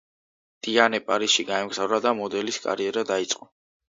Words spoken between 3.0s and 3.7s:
დაიწყო.